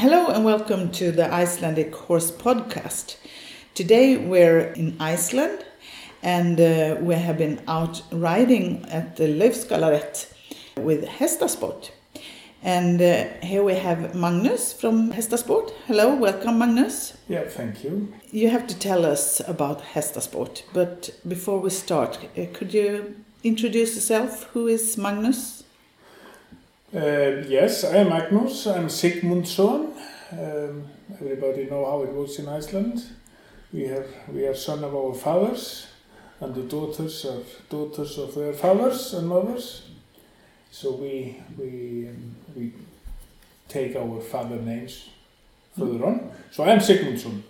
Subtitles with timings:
[0.00, 3.16] Hello and welcome to the Icelandic Horse Podcast.
[3.74, 5.62] Today we're in Iceland
[6.22, 10.32] and uh, we have been out riding at the Laufskálarétt
[10.78, 11.90] with Hestasport.
[12.62, 15.70] And uh, here we have Magnus from Hestasport.
[15.86, 17.18] Hello, welcome Magnus.
[17.28, 18.10] Yeah, thank you.
[18.30, 23.96] You have to tell us about Hestasport, but before we start, uh, could you introduce
[23.96, 24.44] yourself?
[24.54, 25.59] Who is Magnus?
[26.92, 28.66] Uh, yes, I am Magnus.
[28.66, 29.92] I'm Sigmundsson.
[30.32, 33.04] Um, everybody know how it works in Iceland.
[33.72, 35.86] We have we are son of our fathers,
[36.40, 39.82] and the daughters are daughters of their fathers and mothers.
[40.72, 42.72] So we we um, we
[43.68, 45.10] take our father names
[45.78, 46.32] further on.
[46.50, 47.42] So I am Sigmundsson.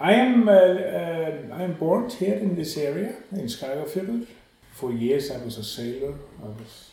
[0.00, 4.26] I am uh, uh, I am born here in this area in Skagafjörður.
[4.72, 6.14] For years I was a sailor.
[6.42, 6.90] I was,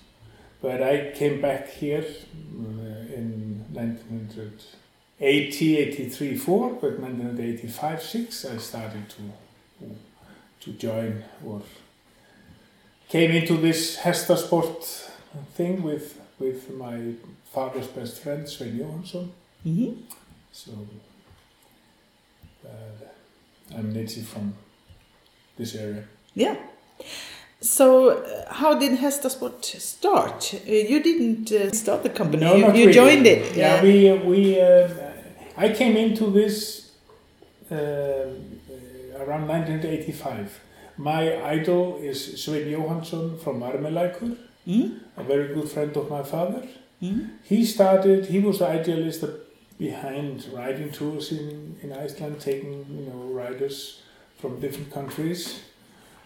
[0.63, 6.69] but I came back here uh, in 1980, 83, 4.
[6.69, 9.21] But 1985, 6 I started to
[10.61, 11.61] to join or
[13.09, 15.09] came into this Hestasport
[15.53, 17.15] thing with with my
[17.53, 19.33] father's best friend Svein Johansson.
[19.67, 20.01] Mm-hmm.
[20.53, 20.71] So
[22.65, 24.53] uh, I'm native from
[25.57, 26.05] this area.
[26.33, 26.55] Yeah.
[27.63, 30.53] So, uh, how did Hestasport start?
[30.53, 32.43] Uh, you didn't uh, start the company.
[32.43, 32.93] No, you you really.
[32.93, 33.55] joined it.
[33.55, 34.89] Yeah, we we uh,
[35.55, 36.91] I came into this
[37.71, 37.75] uh,
[39.23, 40.59] around 1985.
[40.97, 44.35] My idol is Svein Johansson from Varmilækur,
[44.67, 44.99] Mm?
[45.17, 46.63] a very good friend of my father.
[47.01, 47.29] Mm?
[47.43, 48.25] He started.
[48.25, 49.23] He was the idealist
[49.79, 54.01] behind riding tours in in Iceland, taking you know riders
[54.39, 55.59] from different countries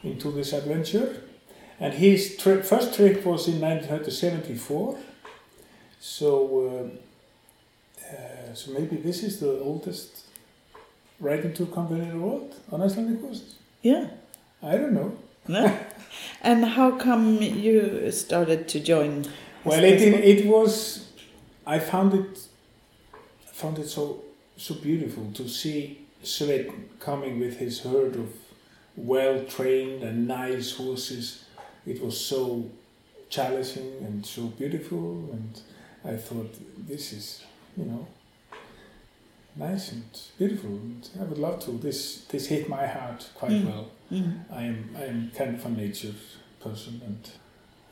[0.03, 1.09] into this adventure.
[1.79, 4.97] And his trip, first trip was in 1974.
[5.99, 6.91] So,
[8.01, 10.25] uh, uh, so maybe this is the oldest
[11.19, 13.55] riding tour company in the world on Icelandic horses.
[13.81, 14.07] Yeah.
[14.61, 15.17] I don't know.
[15.47, 15.77] No?
[16.41, 19.25] and how come you started to join?
[19.63, 21.07] Well, it, it, was.
[21.65, 22.39] I found it.
[23.13, 24.23] I found it so
[24.55, 28.33] so beautiful to see Svein coming with his herd of
[28.95, 31.45] well trained and nice horses.
[31.87, 32.69] It was so
[33.29, 35.61] challenging and so beautiful, and
[36.05, 36.53] I thought
[36.87, 37.43] this is
[37.77, 38.07] you know
[39.55, 40.03] nice and
[40.37, 40.69] beautiful.
[40.69, 41.71] And I would love to.
[41.71, 43.65] This this hit my heart quite Mm.
[43.65, 43.87] well.
[44.11, 44.39] Mm.
[44.51, 46.13] I am I am kind of a nature
[46.59, 47.29] person and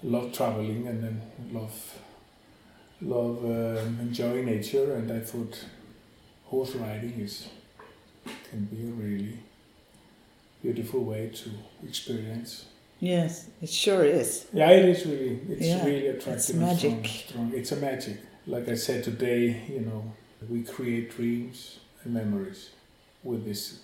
[0.04, 2.00] love traveling and then love
[3.02, 5.66] love um, enjoying nature and I thought
[6.46, 7.48] horse riding is
[8.50, 9.38] can be a really
[10.62, 11.50] beautiful way to
[11.88, 12.66] experience.
[13.00, 14.46] Yes, it sure is.
[14.54, 16.34] Yeah, it is really it's Yeah, really attractive.
[16.36, 17.06] it's magic.
[17.06, 17.52] Strong, strong.
[17.54, 18.18] It's a magic.
[18.48, 20.14] Like I said today, you know,
[20.50, 22.70] we create dreams and memories
[23.24, 23.80] with this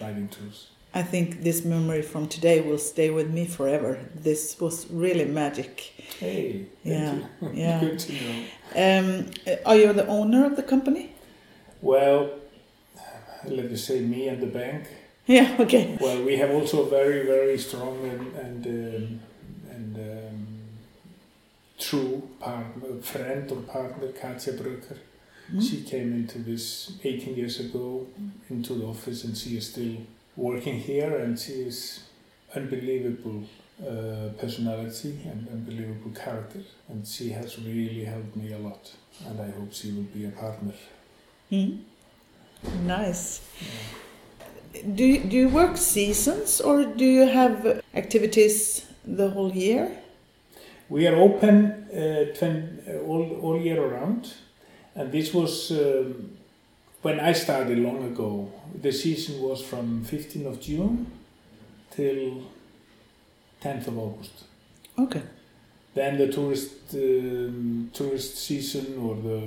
[0.00, 0.68] riding tools.
[0.96, 3.98] I think this memory from today will stay with me forever.
[4.14, 5.80] This was really magic.
[6.20, 7.18] Hey, Yeah,
[7.52, 7.80] yeah.
[7.80, 8.44] Good to know.
[8.76, 9.26] Um,
[9.66, 11.12] are you the owner of the company?
[11.82, 12.30] Well,
[13.44, 14.86] let me say me and the bank.
[15.26, 15.56] Yeah.
[15.58, 15.96] Okay.
[15.98, 19.20] Well, we have also a very, very strong and and um,
[19.70, 20.46] and um,
[21.78, 24.98] true partner, friend or partner, Katja Brücker.
[25.50, 25.62] Mm?
[25.62, 28.06] She came into this 18 years ago
[28.50, 29.96] into the office, and she is still
[30.36, 32.04] working here, and she is
[32.54, 33.44] unbelievable
[33.82, 38.92] uh, personality and unbelievable character, and she has really helped me a lot,
[39.26, 40.74] and I hope she will be a partner.
[41.50, 41.80] Mm?
[42.84, 43.40] Nice.
[44.82, 49.96] Do you, do you work seasons or do you have activities the whole year?
[50.88, 54.34] We are open uh, uh, all, all year around,
[54.94, 56.36] and this was um,
[57.02, 58.52] when I started long ago.
[58.82, 61.10] The season was from 15th of June
[61.90, 62.42] till
[63.62, 64.44] 10th of August.
[64.98, 65.22] Okay.
[65.94, 69.38] Then the tourist um, tourist season or the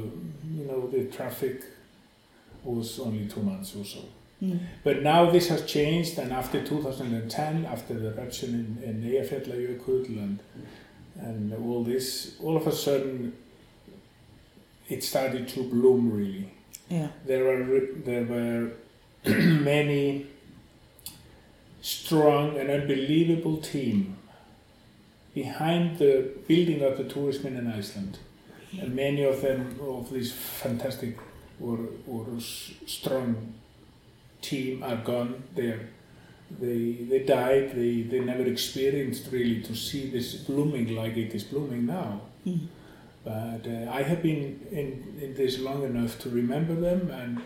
[0.57, 1.63] you know the traffic
[2.63, 3.99] was only two months or so.
[4.41, 4.59] Mm.
[4.83, 10.39] But now this has changed, and after 2010, after the eruption in, in Eyjafjallajökull and
[11.19, 13.33] and all this, all of a sudden,
[14.87, 16.51] it started to bloom really.
[16.89, 17.07] Yeah.
[17.25, 18.71] There were there were
[19.25, 20.27] many
[21.81, 24.17] strong and unbelievable team
[25.33, 28.19] behind the building of the tourism in Iceland,
[28.79, 31.17] and many of them of these fantastic
[31.59, 31.79] or
[32.37, 33.53] s- strong
[34.41, 35.43] team are gone.
[35.55, 35.89] They're
[36.59, 37.75] they they died.
[37.75, 42.21] They they never experienced really to see this blooming like it is blooming now.
[42.45, 42.67] Mm.
[43.23, 47.41] But uh, I have been in, in this long enough to remember them, and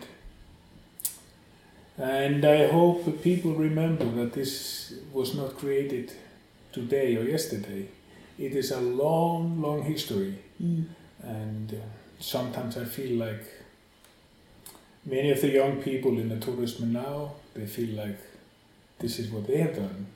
[1.98, 6.12] and I hope people remember that this was not created
[6.72, 7.88] today or yesterday.
[8.38, 10.84] It is a long, long history, Mm.
[11.22, 11.76] and uh,
[12.20, 13.44] sometimes I feel like
[15.04, 18.18] many of the young people in the tourism now they feel like
[18.98, 20.06] this is what they have done,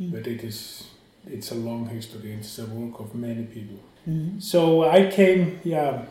[0.00, 0.12] Mm.
[0.12, 0.84] but it is
[1.26, 2.32] it's a long history.
[2.32, 3.78] It's a work of many people.
[4.08, 4.40] Mm.
[4.40, 6.02] So I came, yeah.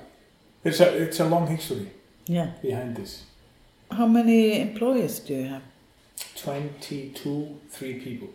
[0.63, 1.87] It's a it's a long history
[2.27, 2.51] Yeah.
[2.61, 3.23] behind this.
[3.89, 5.61] How many employees do you have?
[6.43, 8.27] Twenty-two, three people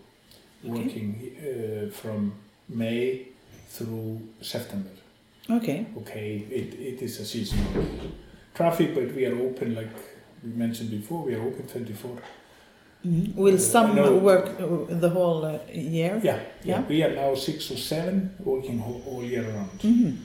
[0.64, 0.70] Okay.
[0.72, 2.32] working uh, from
[2.68, 3.26] May
[3.68, 4.90] through September.
[5.50, 5.86] Okay.
[5.98, 7.84] Okay, it, it is a seasonal
[8.54, 9.90] traffic, but we are open, like
[10.44, 12.18] we mentioned before, we are open 24.
[13.06, 13.34] Mm.
[13.34, 14.16] Will Uh, some no.
[14.18, 14.56] work
[15.00, 16.20] the whole uh, year?
[16.22, 16.88] Yeah, yeah, Yeah.
[16.88, 19.80] we are now six or seven working whole, all year round.
[19.80, 20.16] Mhm.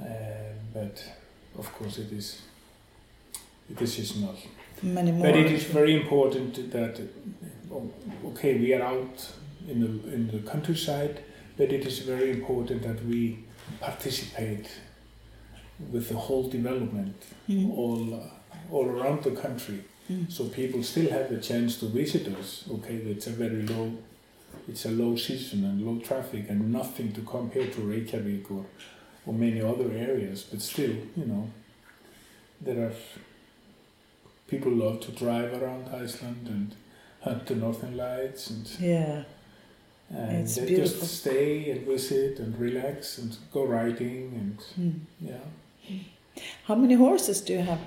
[0.00, 0.04] Uh,
[0.74, 1.04] but
[1.58, 2.42] of course, it is
[3.70, 4.34] it is seasonal.
[4.82, 5.26] Many more.
[5.30, 7.00] But it is very important that,
[7.72, 7.88] oh,
[8.30, 9.32] okay, we are out
[9.68, 11.20] in the in the countryside,
[11.56, 13.38] but it is very important that we
[13.80, 14.66] participate
[15.92, 17.16] with the whole development
[17.48, 17.70] Mm.
[17.78, 18.22] all
[18.72, 19.80] all around the country.
[20.10, 20.30] Mm.
[20.30, 22.64] So people still have the chance to visit us.
[22.70, 23.92] Okay, it's a very low,
[24.68, 28.64] it's a low season and low traffic and nothing to compare to Reykjavik or
[29.26, 30.42] or many other areas.
[30.50, 31.44] But still, you know,
[32.60, 32.94] there are
[34.48, 36.74] people love to drive around Iceland and
[37.20, 39.24] hunt the northern lights and Yeah.
[40.10, 41.00] and It's they beautiful.
[41.00, 45.00] just stay and visit and relax and go riding and Mm.
[45.20, 45.44] yeah.
[46.64, 47.80] How many horses do you have?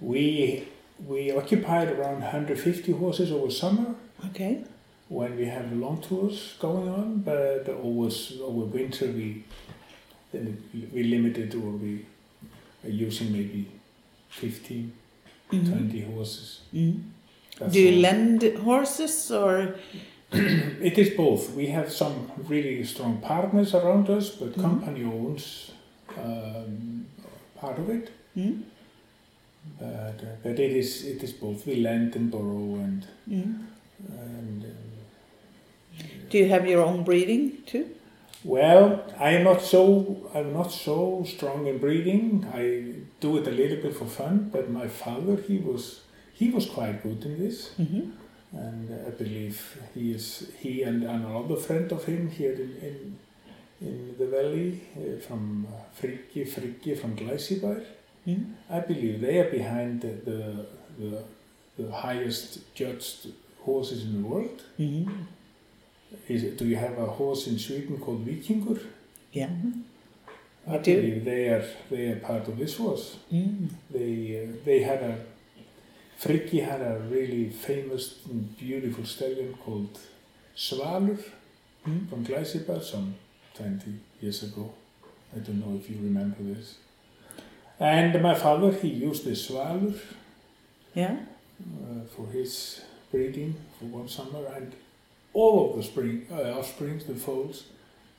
[0.00, 0.64] We
[1.06, 3.94] we occupied around 150 horses over summer
[4.26, 4.64] Okay.
[5.08, 8.08] when we have long tours going on, but over
[8.42, 9.44] over winter we
[10.94, 12.04] we limited or we
[12.84, 13.66] are using maybe
[14.30, 14.92] 15,
[15.52, 15.68] Mhm.
[15.70, 16.60] 20 horses.
[16.72, 17.00] Mm.
[17.58, 18.00] That's Do you all.
[18.00, 19.74] lend horses or?
[20.80, 21.54] It is both.
[21.56, 24.62] We have some really strong partners around us, but Mhm.
[24.62, 25.72] company owns
[26.18, 27.06] um,
[27.60, 28.10] part of it.
[28.36, 28.62] Mm?
[29.78, 29.86] But,
[30.22, 31.66] uh, but it is it is both.
[31.66, 33.66] We lend and borrow and Mm.
[34.08, 34.64] and.
[34.64, 34.70] Um,
[36.30, 37.84] Do you have your own breeding too?
[38.44, 39.82] Well, I am not so
[40.34, 42.46] I'm not so strong in breeding.
[42.54, 42.62] I
[43.20, 46.00] do it a little bit for fun, but my father he was
[46.32, 48.10] he was quite good in this, Mm-hmm.
[48.52, 53.18] And I believe he is he and another friend of him here in in,
[53.80, 57.80] in the valley uh, from uh, Friggi Friggi from Glæsibær.
[58.26, 58.54] Mm.
[58.68, 60.66] I believe they are behind the the,
[60.98, 61.22] the,
[61.78, 63.28] the highest judged
[63.64, 64.62] horses in the world.
[64.78, 65.10] Mm-hmm.
[66.28, 68.80] Is, do you have a horse in Sweden called Vikingur?
[69.32, 69.50] Yeah.
[70.68, 70.96] I I do.
[70.96, 73.16] believe they are they are part of this horse.
[73.32, 73.68] Mm.
[73.90, 75.18] They uh, they had a
[76.20, 79.98] Friggi had a really famous and beautiful stallion called
[80.56, 81.18] Svalur
[81.86, 82.08] Mm.
[82.10, 83.14] from Glæsibær some
[83.54, 84.70] 20 years ago.
[85.34, 86.74] I don't know if you remember this.
[87.78, 89.94] And my father he used the Svalur
[90.94, 91.16] Yeah.
[91.60, 92.80] uh, for his
[93.10, 94.72] breeding for one summer, and
[95.32, 97.64] all of the spring uh, offsprings, the foals,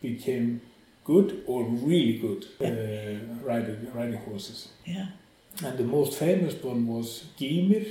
[0.01, 0.61] became
[1.03, 4.69] good or really good uh, riding riding horses.
[4.85, 5.07] Yeah.
[5.63, 7.85] And the most famous one was Gymir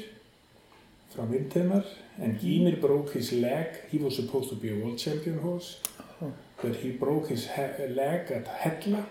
[1.14, 1.85] from Vindheimar,
[2.19, 3.67] and Gymir broke his leg.
[3.90, 5.79] He was supposed to be a world champion horse,
[6.23, 6.33] Oh.
[6.62, 9.07] but he broke his leg at Hella.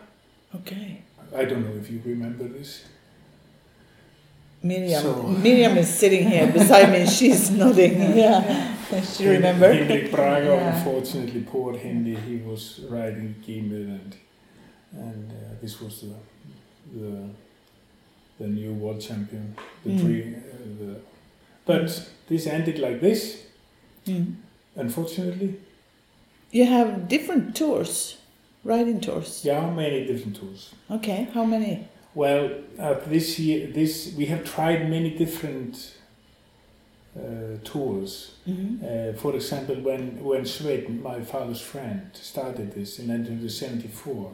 [0.55, 1.01] Okay.
[1.35, 2.83] I don't know if you remember this.
[4.63, 5.01] Miriam.
[5.01, 7.05] So- Miriam is sitting here beside me.
[7.05, 7.99] She's nodding.
[8.17, 8.75] Yeah.
[9.03, 9.75] She remembers.
[9.77, 10.75] Hinrik Braga, Yeah.
[10.75, 14.15] unfortunately, poor Henry, he was riding Gymir, and
[14.91, 16.15] and uh, this was the
[16.99, 17.29] the
[18.39, 19.55] the new world champion.
[19.83, 19.99] The Mm.
[19.99, 20.39] three, uh,
[20.79, 20.95] the,
[21.65, 23.43] but this ended like this,
[24.05, 24.35] Mm.
[24.75, 25.55] unfortunately.
[26.51, 28.17] You have different tours,
[28.63, 29.41] riding tours.
[29.45, 30.73] Yeah, many different tours.
[30.89, 31.27] Okay.
[31.33, 31.87] How many?
[32.15, 35.93] Well, uh, this year, this we have tried many different
[37.15, 38.31] uh, tours.
[38.47, 38.83] Mm-hmm.
[38.83, 44.31] Uh, for example, when when Svein, my father's friend, started this in 1974,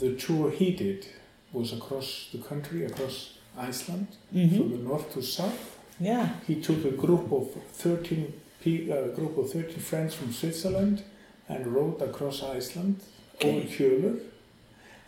[0.00, 1.06] the tour he did
[1.52, 4.70] was across the country, across Iceland, from Mm-hmm.
[4.70, 5.78] the north to south.
[6.00, 6.28] Yeah.
[6.46, 11.02] He took a group of 13 pe- uh, group of 13 friends from Switzerland
[11.48, 13.00] and rode across Iceland
[13.42, 13.66] over Okay.
[13.68, 14.20] Kjöller.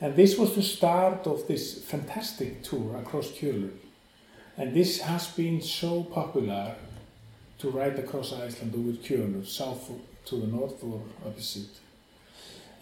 [0.00, 3.70] And this was the start of this fantastic tour across Kjöller.
[4.56, 6.74] And this has been so popular
[7.58, 9.90] to ride across Iceland over Kjöller, south
[10.26, 11.68] to the north or opposite.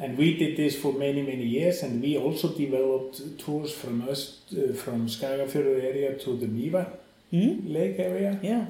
[0.01, 4.39] And we did this for many, many years, and we also developed tours from us,
[4.53, 6.93] uh, from Skagafjörður area to the Mývatn
[7.33, 7.69] Mm?
[7.73, 8.39] lake area.
[8.43, 8.65] Yeah.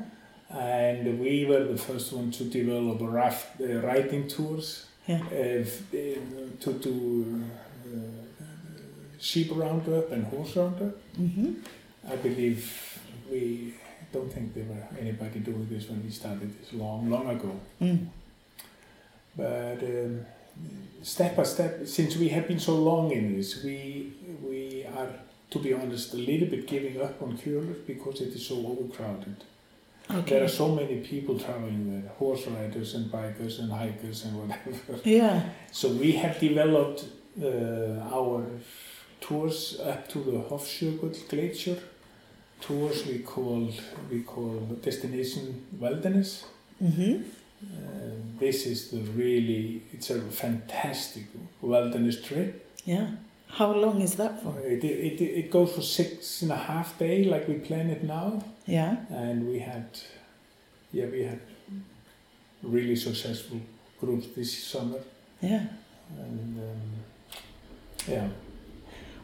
[0.51, 5.21] And we were the first one to develop raft uh, riding tours Yeah.
[5.33, 7.43] uh, uh, to do
[7.87, 7.99] uh,
[9.21, 10.95] sheep roundup and horse roundup.
[11.21, 11.53] Mm-hmm.
[12.11, 12.99] I believe
[13.31, 13.75] we
[14.13, 17.53] don't think there were anybody doing this when we started this long, long ago.
[17.81, 18.07] Mm.
[19.37, 20.27] But um,
[21.03, 24.13] step by step, since we have been so long in this, we
[24.43, 25.11] we are,
[25.51, 29.37] to be honest, a little bit giving up on Kjolur because it is so overcrowded.
[30.09, 30.41] There Okay.
[30.41, 34.99] are so many people traveling there, horse riders and bikers and hikers and whatever.
[35.05, 35.43] Yeah.
[35.71, 37.05] So we have developed
[37.43, 38.47] uh, our
[39.21, 41.79] tours up to the Hofsjökull Glacier.
[42.61, 43.71] Tours we call
[44.11, 45.47] we call Destination
[45.79, 46.45] Wilderness.
[46.83, 47.13] Mm-hmm.
[47.15, 47.19] Uh,
[48.39, 51.25] this is the really it's a fantastic
[51.61, 52.65] wilderness trip.
[52.85, 53.09] Yeah.
[53.49, 54.59] How long is that for?
[54.61, 58.45] It, it, it goes for six and a half day like we plan it now,
[58.67, 58.97] Yeah.
[59.11, 59.87] and we had
[60.93, 61.41] yeah we had
[62.63, 63.61] really successful
[64.01, 64.99] groups this summer.
[65.41, 65.65] Yeah.
[66.19, 66.81] And um,
[68.07, 68.29] yeah,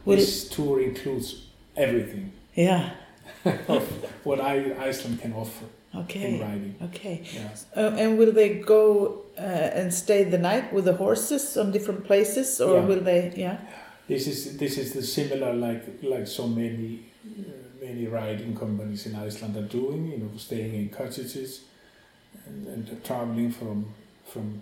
[0.05, 2.91] Will this tour includes everything Yeah.
[3.67, 3.83] of
[4.23, 6.39] what I, Iceland can offer in Okay.
[6.41, 6.75] riding.
[6.83, 7.21] Okay.
[7.33, 7.49] Yeah.
[7.75, 9.41] Uh, and will they go uh,
[9.79, 12.85] and stay the night with the horses on different places, or Yeah.
[12.87, 13.33] will they?
[13.35, 13.57] Yeah.
[14.07, 19.15] This is this is the similar like like so many uh, many riding companies in
[19.27, 20.11] Iceland are doing.
[20.11, 21.61] You know, staying in cottages
[22.45, 23.85] and, and traveling from
[24.31, 24.61] from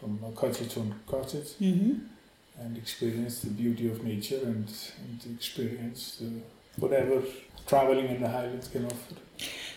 [0.00, 1.92] from a cottage to cottage Mm-hmm.
[2.62, 4.66] and experience the beauty of nature and,
[5.02, 6.30] and experience the,
[6.82, 7.22] whatever
[7.66, 9.14] traveling in the highlands can offer.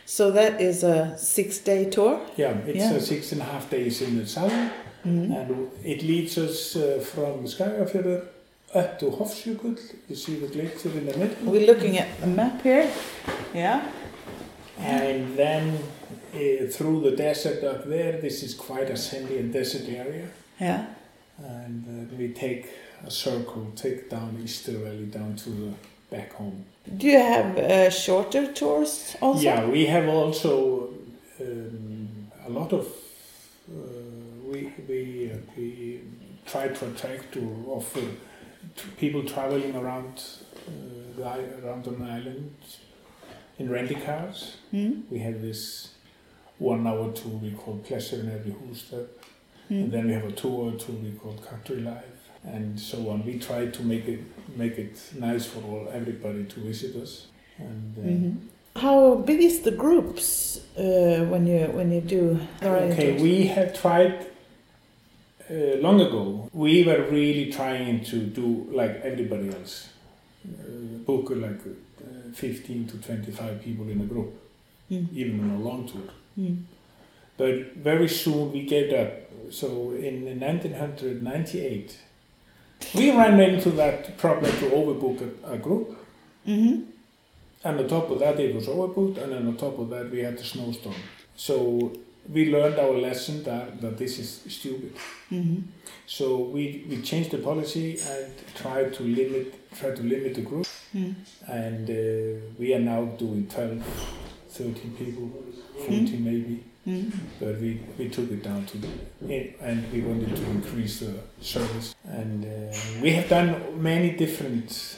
[0.09, 2.19] So that is a six-day tour.
[2.35, 2.95] Yeah, it's Yeah.
[2.97, 4.51] Uh, six and a half days in the south,
[5.05, 5.31] Mm-hmm.
[5.31, 8.21] and it leads us uh, from Skagafjörður
[8.73, 9.77] up to Hofsjökull.
[10.09, 12.89] You see the glacier in the middle, We're looking at the map here.
[13.53, 13.81] Yeah.
[14.79, 15.77] and then
[16.33, 18.13] uh, through the desert up there.
[18.21, 20.27] This is quite a sandy and desert area,
[20.59, 20.85] Yeah.
[21.37, 22.65] and uh, we take
[23.07, 25.71] a circle, take down Easter Valley down to the
[26.09, 26.65] back home.
[26.97, 29.41] Do you have uh, shorter tours also?
[29.41, 30.89] Yeah, we have also
[31.41, 32.87] um, a lot of.
[33.69, 33.73] Uh,
[34.51, 36.01] we we uh, we
[36.45, 38.01] try to attract or offer
[38.75, 40.21] to people traveling around
[40.67, 40.71] uh,
[41.15, 42.55] the, around an island
[43.59, 44.57] in rental cars.
[44.73, 45.03] Mm?
[45.11, 45.89] We have this
[46.57, 49.07] one-hour tour we call Pleasure in Every and
[49.69, 49.91] Mm.
[49.91, 53.25] then we have a two-hour tour we call Country Life, and so on.
[53.25, 54.19] We try to make it
[54.57, 57.27] make it nice for all everybody to visit us.
[57.57, 58.35] And uh, Mhm.
[58.75, 62.39] How big is the groups uh, when you when you do?
[62.63, 64.13] Okay, we have tried
[65.49, 66.49] uh, long ago.
[66.53, 69.89] We were really trying to do like everybody else,
[70.47, 74.31] uh, book like uh, 15 to 25 people in a group,
[74.91, 75.07] Mm.
[75.13, 76.09] even on a long tour.
[76.37, 76.57] Mm.
[77.37, 79.11] But very soon we gave up.
[79.51, 81.97] So in 1998,
[82.95, 85.97] we ran into that problem to overbook a, a group.
[86.47, 86.85] Mhm.
[87.63, 90.19] And on top of that, it was overbooked, and then on top of that, we
[90.19, 90.95] had the snowstorm.
[91.35, 91.91] So
[92.31, 94.93] we learned our lesson that, that this is stupid.
[95.29, 95.63] Mhm.
[96.07, 100.65] So we, we changed the policy and tried to limit try to limit the group.
[100.95, 101.13] Mm.
[101.47, 103.83] And uh, we are now doing 12,
[104.49, 105.29] 13 people,
[105.77, 106.63] 14 maybe.
[106.89, 107.11] Mm.
[107.39, 108.77] But we, we took it down to,
[109.27, 111.93] it and we wanted to increase the service.
[112.05, 114.97] And uh, we have done many different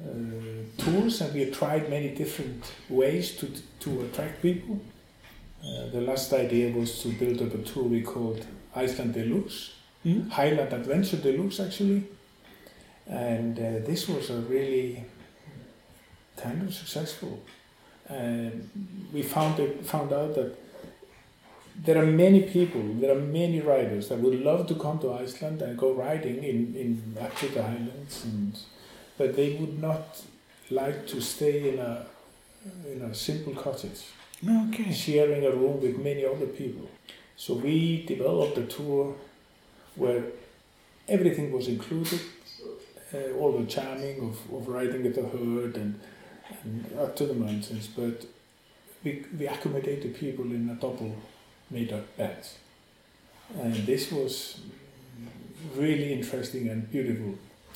[0.00, 3.50] uh, tours and we have tried many different ways to,
[3.80, 4.80] to attract people.
[5.62, 9.72] Uh, the last idea was to build up a tour we called Iceland Deluxe,
[10.04, 10.28] Mm.
[10.30, 12.04] Highland Adventure Deluxe actually.
[13.06, 15.04] And uh, this was a really
[16.36, 17.42] kind of successful.
[18.06, 18.68] And
[19.12, 20.54] we found, it, found out that
[21.76, 25.60] there are many people, there are many riders that would love to come to Iceland
[25.60, 28.56] and go riding in, in the highlands, and,
[29.18, 30.22] but they would not
[30.70, 32.06] like to stay in a,
[32.86, 34.04] in a simple cottage,
[34.46, 34.92] Okay.
[34.92, 36.88] sharing a room with many other people.
[37.36, 39.14] So we developed a tour
[39.96, 40.22] where
[41.08, 42.20] everything was included,
[43.12, 46.00] uh, all the charming of, of riding with the herd and,
[46.62, 48.26] and up to the mountains, but
[49.02, 51.16] we, we accommodated people in a double
[51.70, 52.56] made up beds.
[53.60, 54.60] And this was
[55.76, 57.34] really interesting and beautiful.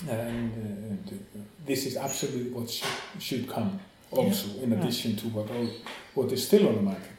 [0.09, 3.81] And, uh, and uh, this is absolutely what should, should come
[4.11, 4.79] also, in Yeah.
[4.81, 5.69] addition to what, all,
[6.15, 7.19] what is still on the market.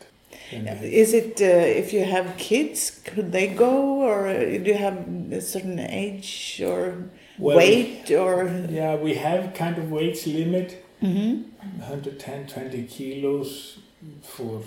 [0.52, 4.64] Then we Is it uh, if you have kids, could they go, or uh, do
[4.66, 4.98] you have
[5.32, 8.48] a certain age or Well, weight, or?
[8.70, 11.44] Yeah, we have kind of weight limit, hmm
[11.78, 13.80] 110, 20 kilos
[14.24, 14.62] for,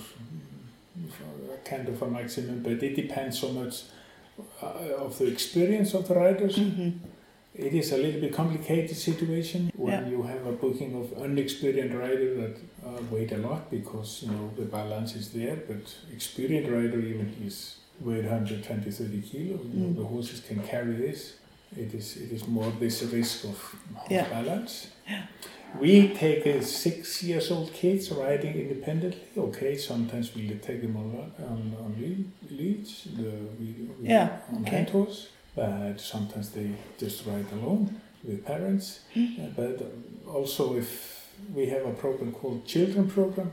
[1.64, 3.82] kind of a maximum, but it depends so much
[4.62, 4.66] uh,
[5.04, 6.56] of the experience of the riders.
[6.56, 6.90] hmm
[7.54, 10.08] It is a little bit complicated situation when Yeah.
[10.12, 12.54] you have a booking of unexperienced rider that
[12.86, 15.84] uh, weight a lot because you know the balance is there, but
[16.16, 17.56] experienced rider even is
[18.00, 19.58] weigh 120, 30 kilo.
[19.72, 19.96] You know, Mm.
[20.00, 21.20] the horses can carry this.
[21.76, 23.58] It is it is more this risk of,
[24.02, 24.26] of Yeah.
[24.30, 24.72] balance.
[25.80, 29.20] We take a six years old kids riding independently.
[29.36, 33.66] Okay, sometimes we take them on on, on leads, the we,
[34.00, 34.76] we Yeah, on okay.
[34.76, 39.00] hand horse, but sometimes they just ride alone with parents.
[39.16, 39.38] Mm.
[39.46, 39.92] Uh, but
[40.32, 40.88] also if
[41.54, 43.50] we have a program called Children Program,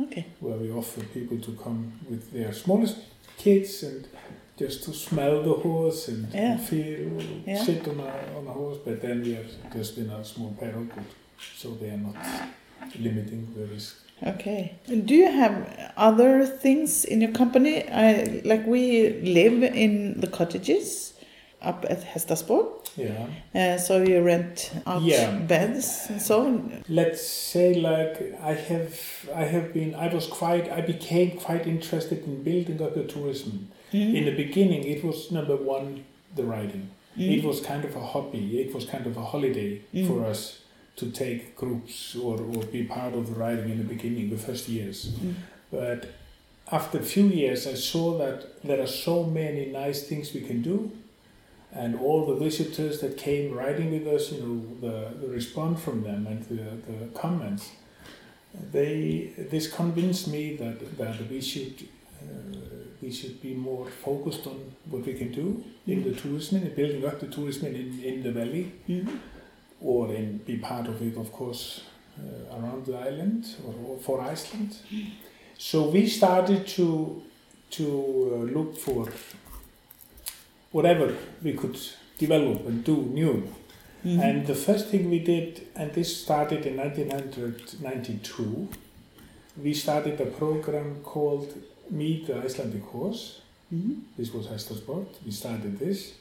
[0.00, 0.26] Okay.
[0.40, 2.96] where we offer people to come with their smallest
[3.36, 4.06] kids and
[4.58, 6.52] just to smell the horse and, Yeah.
[6.52, 7.62] and feel, Yeah.
[7.64, 10.90] sit on a, on a horse, but then we are just in a small paddock,
[11.56, 12.16] so they are not
[12.98, 13.96] limiting the risk.
[14.26, 14.74] Okay.
[14.86, 17.88] Do you have other things in your company?
[17.88, 21.14] I, like we live in the cottages
[21.62, 22.90] up at Hestasport.
[22.96, 23.26] Yeah.
[23.54, 25.36] Uh, so you rent out Yeah.
[25.38, 26.82] beds and so on.
[26.88, 29.00] Let's say like I have
[29.34, 33.68] I have been I was quite I became quite interested in building up the tourism.
[33.92, 34.14] Mm.
[34.16, 36.04] In the beginning it was number one
[36.34, 36.90] the riding.
[37.16, 37.38] Mm.
[37.38, 38.60] It was kind of a hobby.
[38.60, 40.06] It was kind of a holiday Mm.
[40.08, 40.58] for us
[40.98, 44.68] to take groups or, or be part of the riding in the beginning, the first
[44.68, 45.08] years.
[45.08, 45.34] Mm.
[45.70, 46.10] But
[46.70, 50.62] after a few years, I saw that there are so many nice things we can
[50.62, 50.90] do.
[51.72, 56.02] And all the visitors that came riding with us, you know, the, the response from
[56.02, 57.70] them and the, the comments,
[58.72, 61.86] they this convinced me that, that we should
[62.22, 62.56] uh,
[63.02, 67.04] we should be more focused on what we can do in the tourism and building
[67.06, 69.18] up the tourism in, in the valley Mm.
[69.80, 71.82] Or in be part of it of course
[72.18, 74.76] uh, around the island or, or for Iceland.
[75.58, 77.22] So we started to
[77.70, 77.84] to
[78.34, 79.08] uh, look for
[80.72, 81.78] whatever we could
[82.18, 83.48] develop and do new.
[84.04, 84.20] Mhm.
[84.22, 88.68] And the first thing we did, and this started in 1992,
[89.62, 91.52] we started a program called
[91.90, 93.40] Meet the Icelandic Horse.
[93.72, 94.02] Mhm.
[94.16, 95.08] This was Hestasport.
[95.24, 96.12] We started this.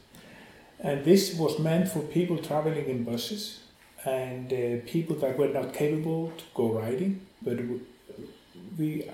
[0.80, 3.60] And this was meant for people traveling in buses
[4.06, 7.26] and uh, people that were not capable to go riding.
[7.42, 7.60] But
[8.78, 9.10] we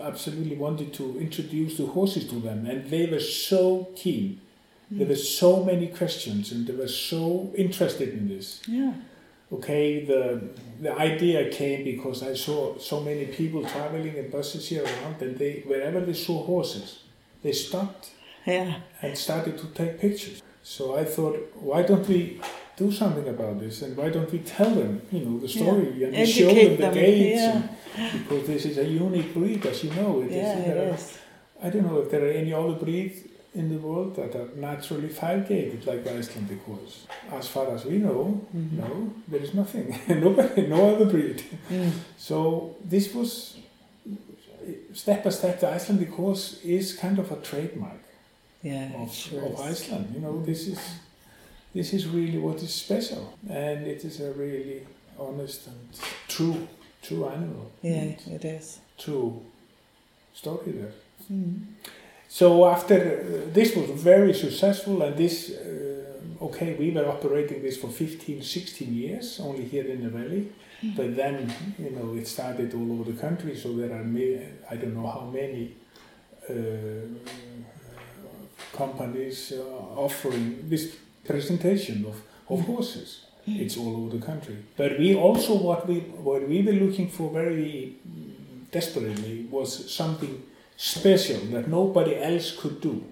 [0.00, 2.66] absolutely wanted to introduce the horses to them.
[2.66, 4.40] And they were so keen.
[4.90, 8.62] There were so many questions and they were so interested in this.
[8.68, 8.92] Yeah.
[9.52, 10.42] Okay, the
[10.80, 15.38] the idea came because I saw so many people traveling in buses here around, and
[15.38, 17.00] they wherever they saw horses,
[17.42, 18.10] they stopped
[18.44, 18.80] Yeah.
[19.02, 20.42] and started to take pictures.
[20.68, 21.36] So I thought,
[21.68, 22.40] why don't we
[22.76, 26.12] do something about this, and why don't we tell them, you know, the story and
[26.12, 27.62] we show Educate them the them, gates, yeah.
[28.02, 30.12] and- because this is a unique breed, as you know.
[30.24, 31.04] It is- Yeah, there it are- is.
[31.64, 33.18] I don't know if there are any other breeds
[33.54, 36.94] in the world that are naturally five-gaited like the Icelandic horse.
[37.40, 38.20] As far as we know,
[38.54, 38.72] Mhm.
[38.82, 38.90] no,
[39.30, 39.86] there is nothing.
[40.26, 41.38] Nobody, no other breed.
[41.70, 41.92] Mm.
[42.28, 42.38] So
[42.94, 43.30] this was
[45.02, 45.54] step by step.
[45.60, 48.00] The Icelandic horse is kind of a trademark
[48.62, 49.60] Yeah, of, sure of.
[49.60, 50.12] Iceland.
[50.14, 50.78] You know, this is
[51.74, 54.86] this is really what is special, and it is a really
[55.18, 55.88] honest and
[56.28, 56.66] true,
[57.02, 57.70] true animal.
[57.82, 58.80] Yeah, and it is.
[58.98, 59.42] true
[60.34, 60.92] story there.
[61.32, 61.66] Mm.
[62.28, 67.76] So after uh, this was very successful, and this uh, okay, we were operating this
[67.76, 70.48] for 15, 16 years only here in the valley.
[70.94, 74.04] But then you know it started all over the country, so there are
[74.70, 75.74] I don't know how many
[76.48, 76.52] uh,
[78.76, 79.62] companies uh,
[79.96, 82.16] offering this presentation of,
[82.48, 83.22] of horses.
[83.46, 84.56] It's all over the country.
[84.76, 90.42] But we also what we what we were looking for very mm, desperately was something
[90.76, 93.04] special that nobody else could do.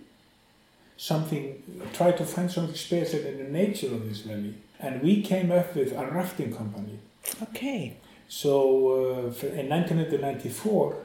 [0.96, 4.54] Something try to find something special in the nature of this valley.
[4.80, 6.98] And we came up with a rafting company.
[7.42, 7.96] Okay.
[8.28, 10.96] So uh, in 1994,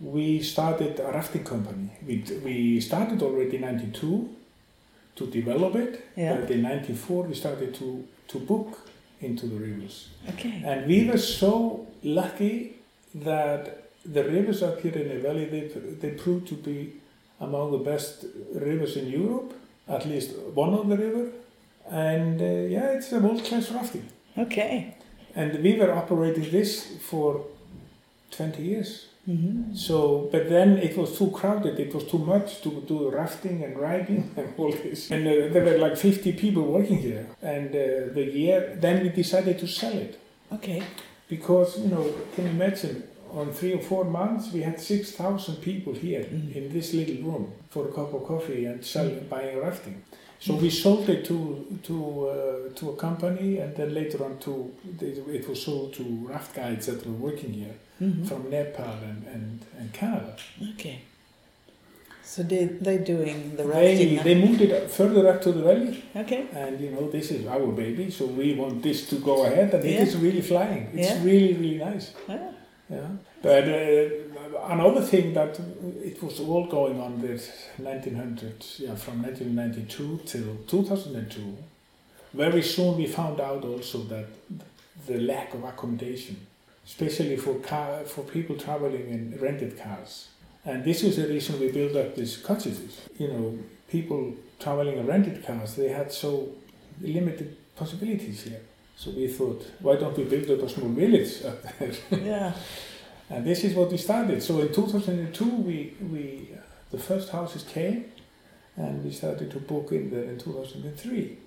[0.00, 1.90] we started a rafting company.
[2.06, 4.28] We, we started already in 92
[5.16, 6.36] to develop it, Yeah.
[6.36, 8.78] but in 94 we started to, to book
[9.20, 10.08] into the rivers.
[10.28, 10.62] Okay.
[10.64, 12.74] And we were so lucky
[13.14, 15.68] that the rivers up here in the valley, they,
[16.00, 16.92] they proved to be
[17.40, 19.54] among the best rivers in Europe,
[19.88, 21.30] at least one of the river.
[21.90, 24.06] And uh, yeah, it's a world-class rafting.
[24.36, 24.94] Okay.
[25.34, 27.46] And we were operating this for
[28.32, 29.06] 20 years.
[29.26, 31.78] Hmm So, but then it was too crowded.
[31.80, 35.10] It was too much to do rafting and riding and all this.
[35.10, 37.26] And uh, there were like 50 people working here.
[37.42, 40.18] And uh, the year, then we decided to sell it
[40.52, 40.82] Okay.
[41.28, 43.02] because you know, can you imagine?
[43.32, 46.54] On three or four months, we had 6,000 people here Mhm.
[46.56, 49.96] in this little room for a cup of coffee and sell, buying rafting.
[50.40, 51.38] So we sold it to
[51.88, 51.96] to
[52.28, 54.70] uh, to a company, and then later on to
[55.00, 59.64] it was sold to raft guides that were working here hmm from Nepal and, and,
[59.78, 60.36] and Canada.
[60.74, 60.98] Okay.
[62.22, 64.22] So they they doing the They, rafting.
[64.24, 66.42] they moved it further up to the valley, okay.
[66.52, 69.82] and you know this is our baby, so we want this to go ahead, and
[69.84, 69.92] Yeah.
[70.02, 70.84] it is really flying.
[70.92, 71.24] It's Yeah.
[71.24, 72.06] really really nice.
[72.28, 72.50] Yeah.
[72.90, 73.08] Yeah.
[73.42, 74.25] But uh,
[74.64, 75.58] another thing that
[76.02, 81.56] it was all going on with 1900, yeah, from 1992 till 2002.
[82.34, 84.26] Very soon we found out also that
[85.06, 86.46] the lack of accommodation,
[86.84, 90.28] especially for car for people traveling in rented cars,
[90.64, 93.08] and this is the reason we built up these cottages.
[93.18, 96.48] You know, people traveling in rented cars they had so
[97.00, 98.60] limited possibilities here.
[98.96, 101.92] So we thought, why don't we build up a small village up there?
[102.10, 102.52] Yeah.
[103.30, 104.42] And this is what we started.
[104.42, 106.48] So in 2002, we, we
[106.92, 108.04] the first houses came,
[108.76, 111.38] and we started to book in there in 2003.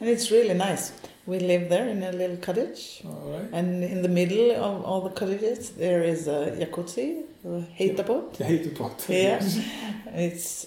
[0.00, 0.92] And it's really nice.
[1.26, 3.48] We live there in a little cottage, All right.
[3.52, 8.32] and in the middle of all the cottages there is a jacuzzi, a heatabot.
[8.34, 8.44] The.
[9.12, 9.18] Yeah.
[9.18, 9.58] yes.
[10.14, 10.66] It's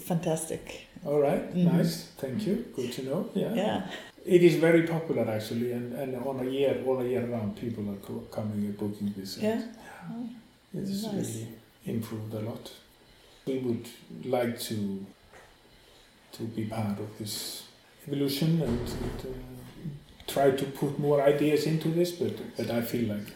[0.00, 0.86] fantastic.
[1.06, 1.54] All right.
[1.54, 1.72] Mhm.
[1.72, 2.08] Nice.
[2.18, 2.64] Thank you.
[2.76, 3.30] Good to know.
[3.34, 3.54] Yeah.
[3.54, 3.86] Yeah.
[4.24, 7.88] It is very popular actually, and, and on a year, all a year round, people
[7.90, 9.36] are co- coming and booking this.
[9.38, 9.64] and
[10.10, 10.80] Yeah.
[10.82, 11.12] It's Nice.
[11.14, 11.48] really
[11.86, 12.70] improved a lot.
[13.46, 13.88] We would
[14.24, 15.04] like to
[16.32, 17.64] to be part of this
[18.08, 23.08] evolution and, and uh, try to put more ideas into this, but but I feel
[23.14, 23.28] like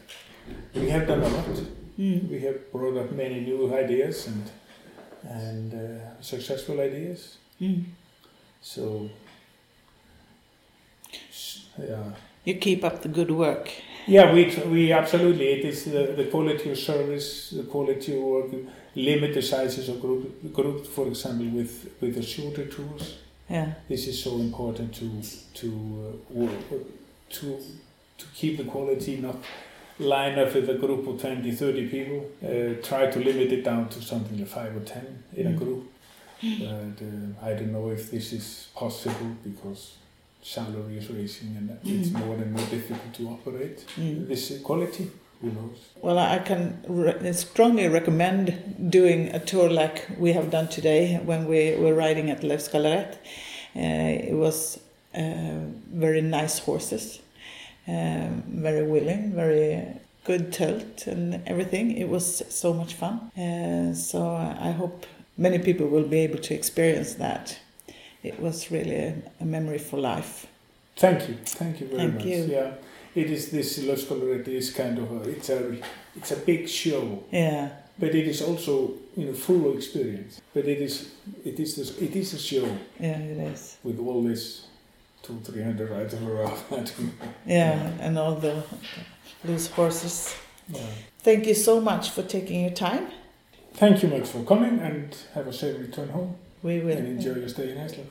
[0.75, 1.57] we have done a lot.
[1.99, 2.29] Mm.
[2.31, 4.51] We have brought up many new ideas and
[5.29, 7.37] and uh, successful ideas.
[7.61, 7.85] Mm.
[8.63, 9.11] So
[11.79, 12.13] yeah.
[12.45, 13.71] You keep up the good work.
[14.07, 15.49] Yeah, we, we absolutely.
[15.49, 18.51] It is the, the quality of service, the quality of work,
[18.95, 23.19] limit the sizes of group, group for example, with, with the shorter tours.
[23.51, 23.73] Yeah.
[23.89, 25.23] This is so important to
[25.61, 26.51] to uh, work,
[27.31, 27.61] to
[28.19, 29.37] to keep the quality, not
[29.99, 32.27] line up with a group of 20, 30 people.
[32.45, 35.59] Uh, try to limit it down to something like five or ten in a Mm.
[35.59, 35.93] group.
[36.43, 39.95] But uh, I don't know if this is possible because
[40.55, 42.19] salary is rising and it's Mm.
[42.25, 44.29] more and more difficult to operate Mm.
[44.29, 45.07] this quality.
[45.41, 45.79] Who knows?
[46.07, 48.45] Well, I can re- strongly recommend
[48.99, 53.13] doing a tour like we have done today when we were riding at Laufskálarétt.
[53.75, 54.79] Uh, it was
[55.15, 55.61] uh,
[56.07, 57.21] very nice horses,
[57.89, 59.83] um, very willing, very
[60.25, 61.91] good tölt and everything.
[62.03, 63.15] It was so much fun.
[63.37, 64.19] Uh, so
[64.69, 65.07] I hope
[65.37, 67.59] many people will be able to experience that.
[68.29, 70.47] It was really a, a memory for life.
[70.97, 72.25] Thank you, thank you very Thank much.
[72.25, 72.45] you.
[72.45, 72.73] Yeah,
[73.15, 75.77] it is this Laufskálarétt is kind of a, it's a
[76.17, 80.41] it's a big show, Yeah, but it is also you know full of experience.
[80.55, 81.11] But it is
[81.45, 82.67] it is this, it is a show
[82.99, 83.77] yeah, it is.
[83.85, 84.67] with all this
[85.23, 86.59] two three hundred riders around.
[86.73, 86.85] I.
[87.47, 88.63] Yeah, and all the
[89.45, 90.35] loose horses.
[90.69, 90.81] Yeah.
[91.19, 93.09] Thank you so much for taking your time.
[93.75, 96.37] Thank you much for coming and have a safe return home
[96.67, 96.97] We will.
[96.97, 98.11] and enjoy your stay in Iceland.